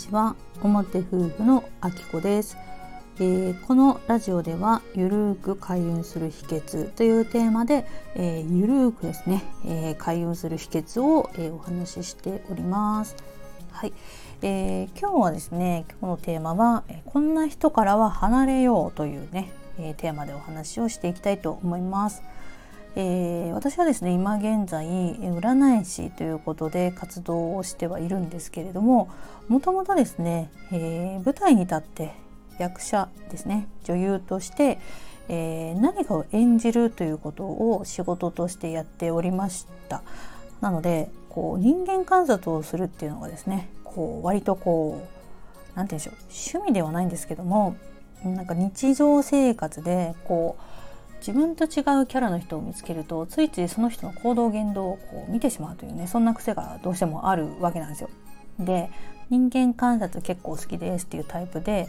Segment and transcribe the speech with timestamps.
[0.00, 0.34] ちは。
[0.62, 2.56] 表夫婦のあきこです、
[3.16, 13.16] えー、このラジオではゆるーく開運する秘訣というテーマで、えー、ゆるーくですね、えー、開運する秘訣を、えお話ししております。
[13.72, 13.92] はい、
[14.42, 22.22] え今日はですね今日のテーマは、えこんな人からは離れようというね、えテーマでお話をしていきたいと思います。
[22.96, 29.08] えー、私はですね今現在占い師ということで活動をしてはいるんですけれども
[29.48, 32.14] もともとですね、えー、舞台に立って
[32.58, 34.80] 役者ですね女優として、
[35.28, 40.02] えー、何かを演じるということを仕事としてやっておりました。
[40.60, 46.14] なのでこう人間観察をするっていうのがですねこう割とこう何て言うんでしょう
[46.58, 47.76] 趣味ではないんですけども
[48.24, 50.79] なんか日常生活でこう
[51.20, 58.10] 自分と違うキャラの人を見つけるとついついその人の行動言動をこう見てしまうというねそんな癖がどうしてもあるわけなんですよ。
[58.58, 58.90] で
[59.30, 61.88] 人間観察結構好きですっていうタイプで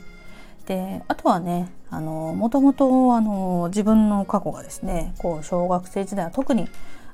[0.67, 6.67] であとはねもともと自分の過去がですねこう小学生時代は特に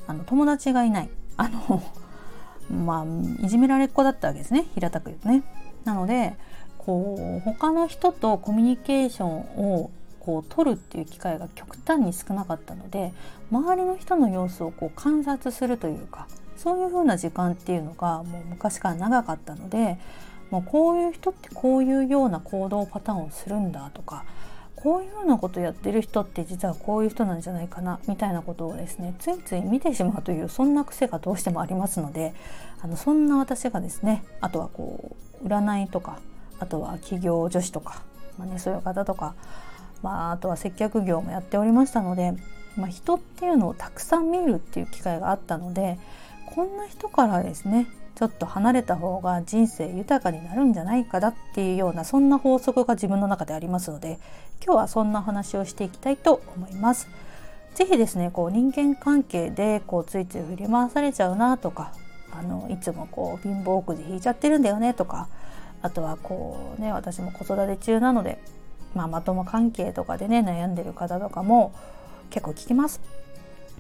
[0.06, 1.84] あの友達がいないあの
[2.70, 5.44] まあいじめられっ子だったわけですね平たく言うとね。
[5.86, 6.36] なので
[6.78, 9.92] こう他の人とコミュニケーションを
[10.28, 13.14] こう取るっていう機会が極端に少なかったので
[13.50, 19.98] 周りの人の様子をこう観察するというかそういう風な時間っていうのがもう昔から長かったので
[20.52, 24.26] もうこういう人ってこういうような行動パターンをするんだとか
[24.76, 32.34] こういうようなことやってる人って実はこういう人なんじゃないかなみたいなことをですねついつい見てしまうというそんな癖がどうしてもありますので
[32.82, 36.20] あのそんな私がですねあとはこう占いとか
[36.60, 38.04] あとは企業女子とか、
[38.38, 39.36] まあね、そういう方とか
[40.04, 42.34] まあ、あとは接客業もやっておりましたので、
[42.76, 45.98] まあ、人っていうのをたくさん見るっていう機会があったので
[46.46, 54.20] こんな人からですねちょっと離れた方が人生豊かになるんじゃないかなっていうようなそんな法則が自分の中でありますので
[54.64, 57.08] 今日はそんな話をしていきたいと思います。
[57.76, 61.92] ぜひですねこう人間関係でこうついつい振り回されちゃうなとか
[62.32, 65.28] あのいつもこう貧乏くじ引いちゃってるんだよねとか
[65.84, 68.40] あとはこうね私も子育て中なので
[68.96, 71.74] まあ、まとも関係とかでね悩んでる方とかも
[72.30, 73.02] 結構聞きます。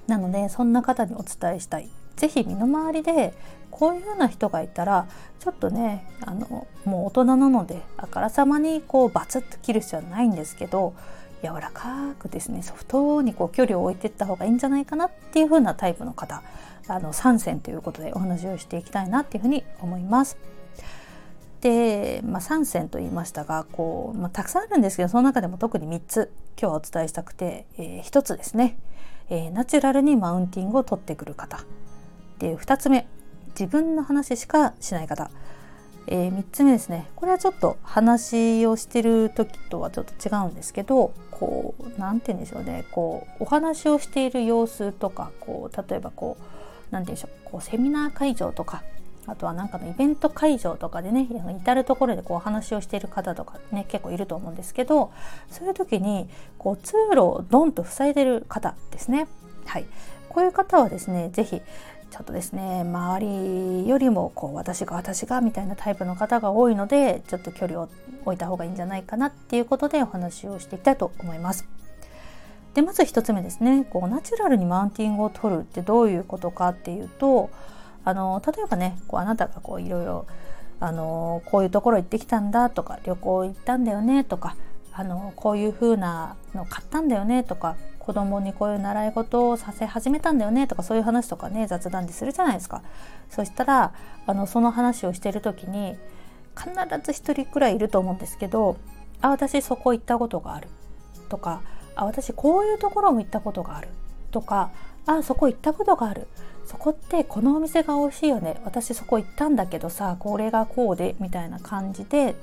[0.07, 1.89] なのでそんな方にお伝えしたい。
[2.15, 3.33] 是非身の回りで
[3.71, 5.07] こういうような人がいたら
[5.39, 10.95] ちょっとねあのもう大人なのであからさまにこうバツッと切る必要はないんですけど
[11.43, 16.41] 柔らかくですねソフトにこう距離を置いていった方がいいんじゃないかなっていう風なタイプの方
[16.87, 20.37] あの3選ということでお話をしていきたいなっていうふうに思います。
[21.61, 28.77] で、まあ、3選と言いましたがこう、まあ、たくさんあるんですけどその中でも特に3つ今日はお伝えしたくて、えー、1つですね、
[29.29, 31.63] えー、ナチュラルにマウンティングを取ってくる方。
[32.39, 33.07] で2つ目
[33.59, 35.31] 自分の話しかしない方、
[36.05, 37.09] えー、3つ目ですね。
[37.15, 42.85] これはちょっと話をしてる時とはちょっと違うんですけどこう何て言うんでしょうね。
[42.91, 46.43] こうお話をしている様子とかこう例えばこう
[46.91, 47.51] 何て言うんでしょう。
[47.51, 48.83] こうセミナー会場とか
[49.27, 55.11] あとはなんかのイベント会場とかでね至る所でこうお話をしている方とかね結構いると思うんですけど
[55.51, 59.27] そういう時にこう通路をドンと塞いでる方ですね。
[59.65, 59.85] はい、
[60.29, 61.61] こういう方はですね是非
[62.09, 63.19] ちょっとですね周
[63.83, 67.89] りよりもこう私が私がみたいなタイプの方が多いのでちょっと距離を
[68.23, 71.67] 置いた方がいいんじゃないかなっていうことでお話をしていきたいと思います。
[72.75, 77.49] でまず1つ目ですねこうナチュラルにマウンティングを取るってどういうことかっていうと
[78.07, 80.25] あの例えばねこうあなたがこういろいろ
[80.79, 84.55] あのこういうところ行ってきたんだとか旅行行ったんだよねとか
[84.93, 92.81] あのこういう風なの買ったんだよねとか子供にこういう習い事をさせ始めたんだよねとかそういう話とかね雑談でするじゃないですか。
[93.29, 93.91] そしたら
[94.25, 95.97] あのその話をしてる時に
[96.55, 96.71] 必
[97.03, 98.77] ず一人くらいいると思うんですけど
[99.19, 100.69] 「あ私そこ行ったことがある」
[101.27, 101.59] とか
[101.97, 103.89] 「あ私こういうところも行ったことがある」
[104.31, 104.69] とか
[105.05, 106.29] 「あそこ行ったことがある」
[106.67, 108.61] そこってこのお店が美味しいよね。
[108.65, 112.35] 私そこ行ったんだけどさこれがこうでみたいな感じで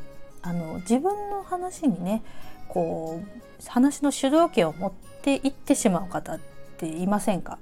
[0.43, 2.23] あの自分の話にね
[2.69, 4.93] こう話の主導権を持っ
[5.23, 6.41] ていってしまう方っ
[6.79, 7.59] ていませんか？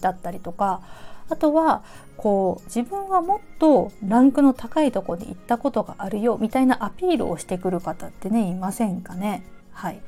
[0.00, 0.82] だったりとか
[1.30, 1.82] あとは
[2.16, 9.42] こう自分はもっとランクの高いとこに行ったことがあるよみたいなアピールをしてくる方ってねいませんかね？
[9.72, 10.00] はい。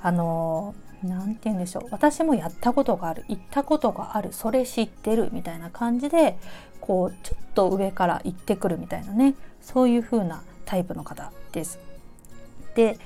[0.00, 0.74] あの
[1.04, 1.88] 何て言うんでしょう。
[1.90, 3.24] 私もやったことがある。
[3.28, 4.32] 行ったことがある。
[4.32, 6.38] それ知ってるみたいな感じで
[6.80, 9.34] こうちょっと上から行ってくるみたいなね。
[9.60, 11.78] そういう風なタイプの方です。
[12.74, 12.98] で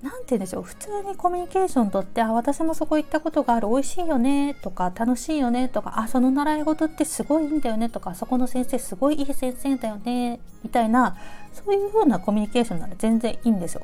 [0.00, 0.62] 何て言うんでしょう。
[0.62, 3.68] 普通にコミュニケーションとってあ私もそこ行ったことがある。
[3.68, 4.54] 美味しいよね。
[4.54, 5.68] とか楽しいよね。
[5.68, 7.88] とかあその習い事ってすごいいいんだよね。
[7.88, 10.38] とかそこの先生すごいいい先生だよね。
[10.62, 11.16] みたいな
[11.52, 13.82] そういう風なコミュニケーションなら全然いいんですよ。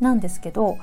[0.00, 0.78] なんですけど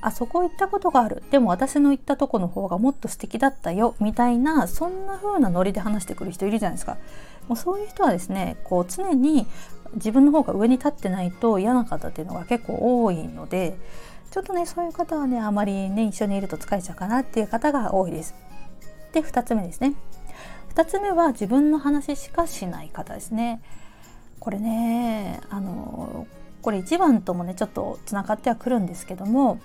[0.00, 6.98] あそこ行ったことがあるでも私の行ったとこの方がもっと素敵だったよみたいなそんな風なノリで話してくる人いるじゃないですか。
[7.48, 9.46] もうそういう人はですねこう常に
[9.94, 13.76] 自分の方が上に立ってないと嫌な方っていうのが結構多いので
[14.30, 18.34] ちょっとねそういう方はねあまりね一緒にいると疲れちゃうかなっていう方が多いです。
[19.12, 19.94] で2つ目ですね。
[20.74, 23.60] 2つ目は自分の話しかしない方ですね。
[24.38, 26.26] これねあの
[26.62, 29.58] これ1番ともねちょっとつながってはくるんですけども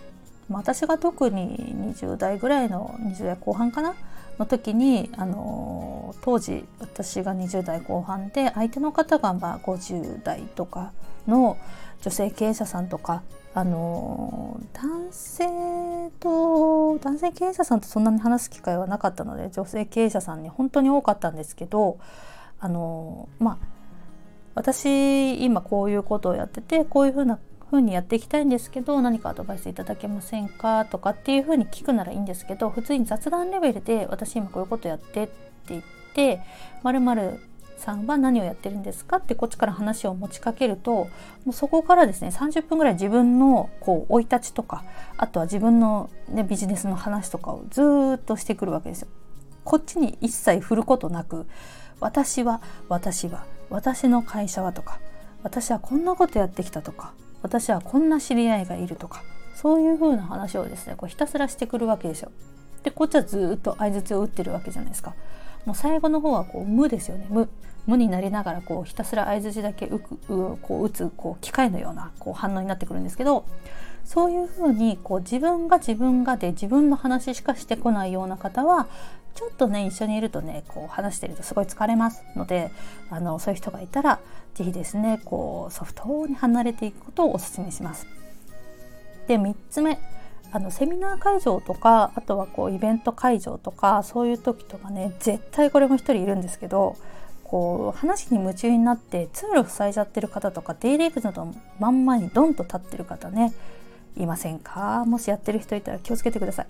[0.49, 1.57] 私が特に
[1.95, 3.95] 20代ぐらいの20代後半かな？
[4.39, 10.91] の時にあの当時私が20代後半で相手の方がまあ50代とか
[11.27, 11.57] の
[12.01, 13.21] 女性経営者さんとか
[13.53, 15.45] あの男性
[16.19, 21.99] と男性経営者さんとそんなに話す機会はなかったので女性経営者さんに本当に多かったんですけど
[22.59, 23.67] あのまあ
[24.55, 27.39] 私今こういうことをやっててこういうふうな
[27.73, 30.85] 風にやっていきたいんですけど何かアドバイスいただけませんか？
[30.85, 35.33] とかっていう風に聞くならいいんですけど普通に雑談レベルで私今こういうことやってって
[35.69, 35.83] 言っ
[36.13, 36.41] て
[36.83, 37.39] まる
[37.77, 39.17] さんは何をやってるんですか？
[39.17, 41.09] ってこっちから話を持ちかけるとも
[41.47, 44.83] うそこからですね30分ぐらい自分のこう生い立ちとか
[45.17, 47.81] あとは自分の、ね、ビジネスの話とかをず
[48.17, 49.07] っとしてくるわけですよ。
[49.63, 51.47] こっちに一切振ることなく
[51.99, 54.99] 私は私は私の会社はとか
[55.41, 59.21] 私はこんなことやってきたとか私はこんな知り合いがいるとか
[59.53, 62.31] そういう風な話をですねこうひたすらしてくるわけですよ。
[62.81, 65.13] でこっちはずっと相づを打ってるわけじゃないですか。
[65.65, 67.47] もう最後の方はこう無ですよね無
[67.85, 73.45] 無になりながらこうひたすら相づだけうくうこう打つこう機械のようなこう反応になってくるんですけど
[74.05, 78.87] そういうふうにこう自分が自分がで自分の話しかしてこないような方は
[79.35, 82.71] ちょっとね一緒にいるとねこう話してるとすごい疲れますので
[83.09, 84.19] あのそういう人がいたら
[84.53, 88.07] 是非ですねこうソフトに離れていくことをお勧めします。
[89.27, 89.99] で3つ目
[90.51, 96.95] あのセミナー会場とかあとはこうイベント会場とかそういう時とかね絶対これも1人いるんですけど
[97.43, 103.53] こう話に夢中になって通路塞いじゃってる方とか出入り口のまんまにドンと立ってる方ね
[104.15, 105.05] いませんか？
[105.07, 106.67] もしやってる人いたら気をつけてください。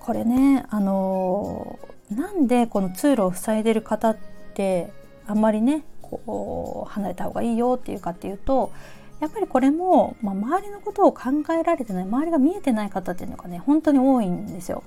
[0.00, 1.78] これねあの
[2.10, 4.16] なんでこの通路を塞いでる方っ
[4.54, 4.90] て
[5.26, 8.72] あんまりねこう離れた方がいいよっていうかっていうと
[9.20, 14.84] やっぱりこれも、まあ、周りのことを考えられてない周りが見えてない方っていうのがね本当に多いんですよ。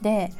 [0.00, 0.32] で、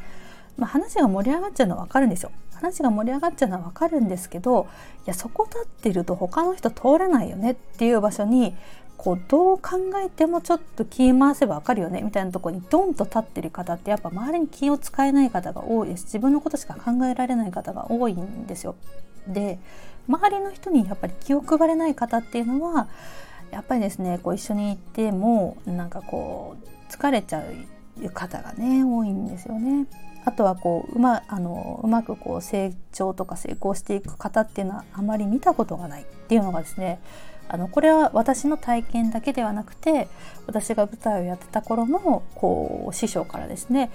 [0.57, 2.33] まあ、話が盛り上がっちゃうのは分かるんですよ。
[2.61, 4.67] 話が盛り上がっちゃうのは分かるんですけど
[5.07, 8.55] いやそこ立ってると他の人通れないよねっていう場所に
[8.99, 18.75] こうどう考えてもちょっと気回せば分かるよねみたいなとこにドンと立ってる方ってやっぱ周りに気を使えない方が多いです自分のことしか考えられない方が多いんですよ。
[19.27, 19.59] で
[20.09, 22.89] 周りの人にやっぱり気を配れない方っていうのは
[23.51, 27.43] やっぱりですねこう一緒に行ってもなんかこう疲れちゃ
[28.03, 29.87] う方がね多いんですよね。
[30.25, 37.01] あとはこううまあのうまくこう成長とか成功していく方っていうのはあまり見たことがないっていうのがですね
[37.49, 40.09] あのこれは私の体験だけではなくて
[40.47, 43.91] 私が舞台をやってた頃のこう師匠からですね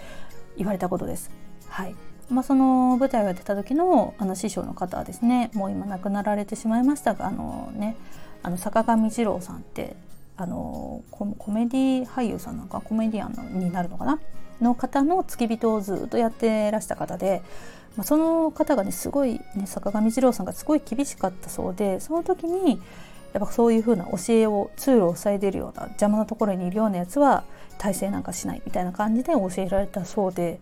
[0.58, 1.30] 言われたことです。
[1.68, 1.96] はい
[2.30, 7.96] まあ、その舞台をやってた時のあの師匠の方はですねもう今亡くなられてしまいましたがあのね
[8.42, 9.96] あの坂上二郎さんって
[10.38, 14.20] あのコメディ俳優さんなんかコメディアンになるのかな？
[14.62, 17.42] の方の付き人をずっとやってらした方で、
[17.98, 22.82] まあ、その方がねすごい、ね、坂上二郎さんがすごい厳しかったそうでその時に
[23.34, 27.44] やっぱそういう風な教えを通路を塞いでるような邪魔なところにいるようなやつは
[27.78, 30.60] 体制なんかしないみたいな感じで教えられたそうで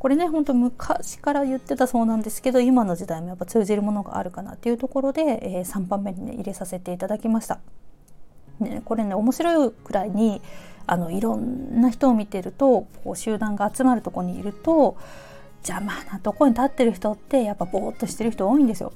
[0.00, 7.60] これねほんと昔から言ってたそうなんですけど今の時代もやっぱ通じるものがあるかなっていうところで、えー、3番目にね入れさせていただきました。
[8.60, 10.40] ね、これね面白いくらいに
[10.86, 14.96] あのいろんな人を見てるとこう集団が集まるとこにいると
[15.58, 18.94] 邪魔なとこに立ってる人ってやっぱぼーっとしてる人多いんですよ。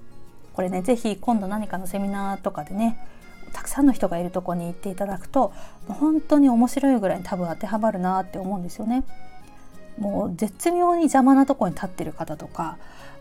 [0.54, 2.96] これね是非今度何かのセミナーとかでね
[3.52, 5.52] たくさんの人がいるとこに行っていただくと
[5.86, 9.04] 本当に面白いぐらいに多分当てはまるなって思うんですよね。
[9.98, 12.78] もう絶妙に邪魔なとこに立ってる方とか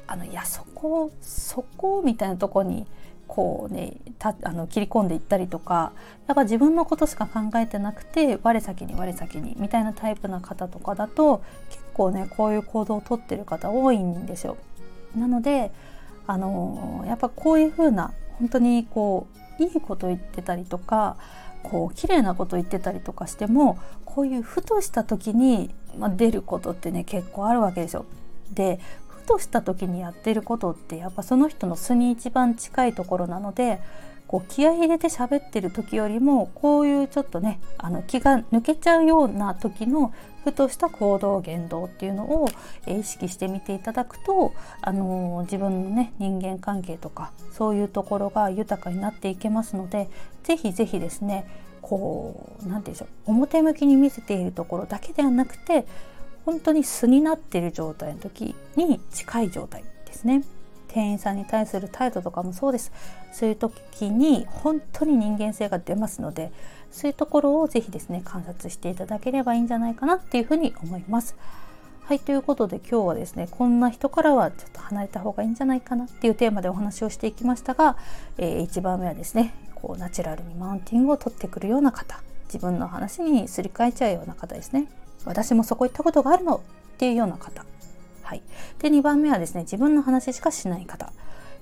[0.08, 2.86] あのいやそこそこみたいなとこに
[3.28, 5.94] こうねたあの切り込んでいったりとか
[6.28, 14.58] やっぱ自分のことしか考えてなくて我先に我先にみたいなタイプな方とかだと結構ねこういう行動をとってる方多いんですよ。
[15.16, 15.72] なので
[16.28, 19.28] あのやっぱこういう風な本当にこ
[19.60, 21.18] ういいこと言ってたりとか
[21.64, 28.06] こう綺麗なこと言ってたりとかしてもこういうふとした時に、まあ、出ることってね結構あるわけですよ。
[28.52, 33.80] でふとした時にやってることってやっぱその人の素に一番近いところなので
[34.28, 42.50] こう気合い入れて喋ってる時よりもこういうちょっとねあの気が抜けちゃうような時のふとした行動言動っていうのを、
[42.86, 50.10] 意識してみていただくと、あのー、自分のね人間関係とかそういうところが豊かになっていけますので
[50.44, 51.46] 是非是非ですね
[51.84, 55.86] こう何て言うんでしょう表向きに見せているところだけではなくて
[56.46, 60.44] 本当に素になっている状態の時に近い状態ですね。
[60.88, 62.92] 店員さんに対する態度とかもそうです
[63.32, 66.52] そういう時に本当に人間性が出ますので
[66.92, 71.36] そういうところをぜひですね観察していただければいいんじゃないかなっていうふうに思います。
[72.04, 77.96] はいということで今日はですねこんな人からはちょっと離れた方がいいんじゃないかなっていうテーマでお話をしていきましたが、
[78.38, 82.24] えー、1番目はですねこうナチュラルにマウンティングを取ってくるような方。
[82.46, 84.88] 自分の話にすり替えちゃうような方ですね。
[85.26, 87.66] 私もそこ行ったことがあるのっていうような方。
[88.22, 88.42] はい、
[88.80, 91.12] で2番目はですね自分の話しかしない方。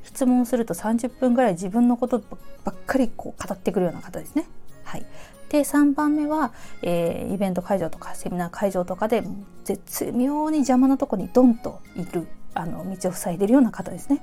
[0.03, 2.19] 質問すると30分ぐらい自分のこと
[2.63, 4.45] ばっかりこう語ってくるような方ですね。
[4.83, 5.05] はい、
[5.49, 9.23] で3番目は、えー、イベント会場とかセミナー会場とかで
[9.63, 14.21] 絶妙に邪魔なとこにドンといるあの道を塞いでるような方ですね。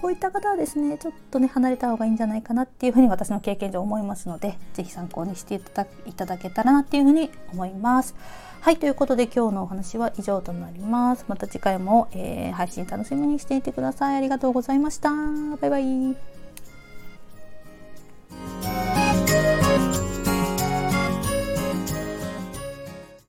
[0.00, 5.60] こういった方はですねちょっとね離れた方がいいんじゃないかなっていうふうに私の経験上思いますので是非参考にしてい
[6.12, 8.14] ただけたらなっていうふうに思います。
[8.60, 11.24] はいということで今日のお話は以上となります。
[11.28, 14.16] また次回も、えー、配信楽しみにしていてください。
[14.16, 15.10] ありがとうございました。
[15.60, 16.35] バイバイ。